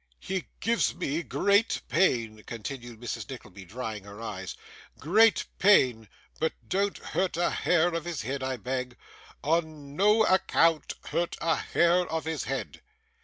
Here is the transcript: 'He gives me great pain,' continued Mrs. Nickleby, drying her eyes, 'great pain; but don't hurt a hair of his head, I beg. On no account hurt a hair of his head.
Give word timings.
'He 0.17 0.47
gives 0.61 0.95
me 0.95 1.21
great 1.21 1.83
pain,' 1.87 2.41
continued 2.47 2.99
Mrs. 2.99 3.29
Nickleby, 3.29 3.65
drying 3.65 4.03
her 4.05 4.19
eyes, 4.19 4.55
'great 4.99 5.45
pain; 5.59 6.09
but 6.39 6.53
don't 6.67 6.97
hurt 6.97 7.37
a 7.37 7.51
hair 7.51 7.89
of 7.93 8.05
his 8.05 8.23
head, 8.23 8.41
I 8.41 8.57
beg. 8.57 8.97
On 9.43 9.95
no 9.95 10.23
account 10.23 10.95
hurt 11.09 11.37
a 11.39 11.55
hair 11.55 12.03
of 12.07 12.25
his 12.25 12.45
head. 12.45 12.81